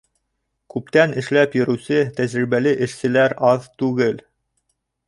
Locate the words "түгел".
3.85-4.23